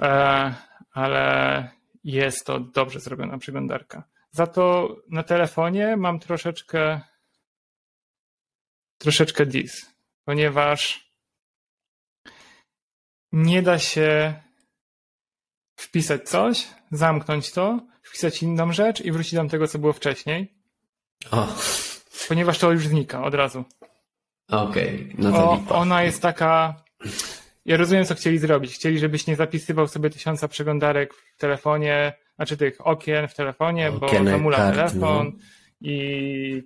[0.00, 0.54] E,
[0.92, 1.70] ale
[2.04, 4.04] jest to dobrze zrobiona przeglądarka.
[4.30, 7.00] Za to na telefonie mam troszeczkę
[8.98, 9.94] troszeczkę dis,
[10.24, 11.10] ponieważ
[13.32, 14.34] nie da się
[15.76, 20.54] wpisać coś, zamknąć to, wpisać inną rzecz i wrócić do tego, co było wcześniej.
[21.30, 21.48] O.
[22.28, 23.64] Ponieważ to już znika od razu.
[24.48, 26.82] Okej, okay, no to o, Ona jest taka.
[27.64, 28.74] Ja rozumiem, co chcieli zrobić.
[28.74, 34.24] Chcieli, żebyś nie zapisywał sobie tysiąca przeglądarek w telefonie, znaczy tych okien w telefonie, Okienek,
[34.24, 35.38] bo zamula kart, telefon no.
[35.80, 36.62] i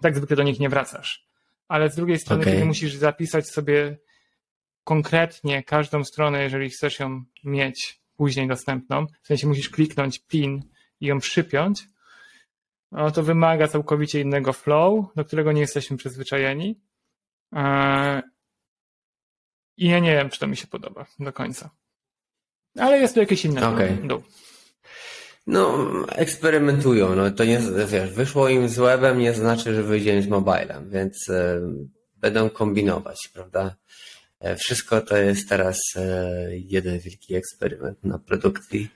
[0.00, 1.26] tak zwykle do nich nie wracasz.
[1.68, 2.52] Ale z drugiej strony, okay.
[2.52, 3.98] kiedy musisz zapisać sobie
[4.84, 10.62] konkretnie każdą stronę, jeżeli chcesz ją mieć później dostępną, w sensie musisz kliknąć PIN
[11.00, 11.86] i ją przypiąć,
[12.92, 16.80] no to wymaga całkowicie innego flow, do którego nie jesteśmy przyzwyczajeni.
[17.56, 18.22] E,
[19.76, 21.70] I ja nie wiem, czy to mi się podoba do końca.
[22.78, 23.98] Ale jest to jakieś inne okay.
[24.04, 24.22] dół.
[25.46, 27.14] No, eksperymentują.
[27.14, 30.90] No, to nie, wiesz, wyszło im z webem, nie znaczy, że wyjdzie im z mobilem,
[30.90, 31.60] więc e,
[32.16, 33.76] będą kombinować, prawda?
[34.40, 38.90] E, wszystko to jest teraz e, jeden wielki eksperyment na produkcji.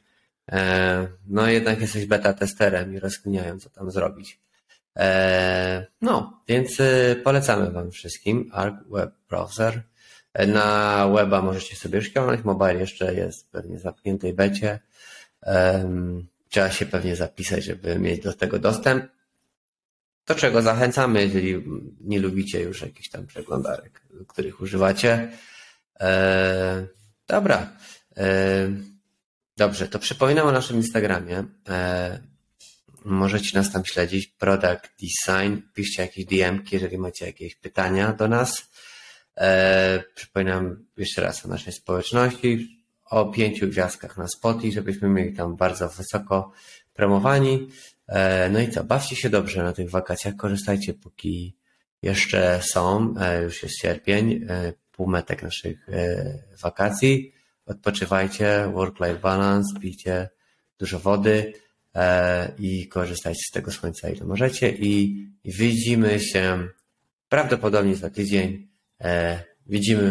[0.52, 4.40] E, no jednak jesteś beta testerem i rozkminiają, co tam zrobić.
[6.00, 6.78] No, więc
[7.24, 9.82] polecamy Wam wszystkim Arc Web Browser.
[10.48, 14.78] Na weba możecie sobie ściągnąć, mobile jeszcze jest pewnie w zamkniętej becie.
[16.48, 19.04] Trzeba się pewnie zapisać, żeby mieć do tego dostęp.
[20.30, 21.64] Do czego zachęcamy, jeżeli
[22.00, 25.32] nie lubicie już jakichś tam przeglądarek, których używacie.
[26.00, 26.86] E,
[27.26, 27.72] dobra.
[28.16, 28.68] E,
[29.56, 31.44] dobrze, to przypominam o naszym Instagramie.
[31.68, 32.20] E,
[33.04, 34.26] możecie nas tam śledzić.
[34.26, 35.56] Product Design.
[35.74, 38.70] Piszcie jakieś DM, jeżeli macie jakieś pytania do nas.
[39.36, 45.56] E, przypominam jeszcze raz o naszej społeczności, o pięciu gwiazdkach na Spotify, żebyśmy mieli tam
[45.56, 46.52] bardzo wysoko
[46.94, 47.68] promowani.
[48.10, 51.56] E, no i co, bawcie się dobrze na tych wakacjach, korzystajcie póki
[52.02, 55.86] jeszcze są, e, już jest sierpień, e, półmetek naszych
[56.62, 57.32] wakacji.
[57.66, 60.28] Odpoczywajcie, work-life balance, pijcie
[60.78, 61.52] dużo wody
[62.58, 66.68] i korzystajcie z tego słońca ile możecie i widzimy się
[67.28, 68.68] prawdopodobnie za tydzień.
[69.66, 70.02] Widzimy